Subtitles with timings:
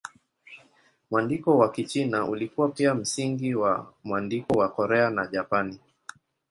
[1.11, 5.79] Mwandiko wa Kichina ulikuwa pia msingi wa mwandiko wa Korea na Japani.